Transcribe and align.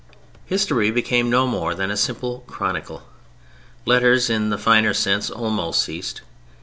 History 0.47 0.89
became 0.89 1.29
no 1.29 1.45
more 1.45 1.75
than 1.75 1.91
a 1.91 1.95
simple 1.95 2.39
chronicle. 2.47 3.03
Letters, 3.85 4.31
in 4.31 4.49
the 4.49 4.57
finer 4.57 4.95
sense, 4.95 5.29
almost 5.29 5.79
ceased. 5.83 6.21